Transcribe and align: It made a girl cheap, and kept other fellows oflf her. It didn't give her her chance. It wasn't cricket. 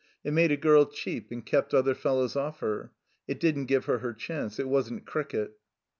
It 0.23 0.33
made 0.33 0.51
a 0.51 0.57
girl 0.57 0.85
cheap, 0.87 1.29
and 1.31 1.45
kept 1.45 1.75
other 1.75 1.93
fellows 1.93 2.33
oflf 2.33 2.57
her. 2.57 2.91
It 3.27 3.39
didn't 3.39 3.65
give 3.67 3.85
her 3.85 3.99
her 3.99 4.13
chance. 4.15 4.57
It 4.57 4.67
wasn't 4.67 5.05
cricket. 5.05 5.53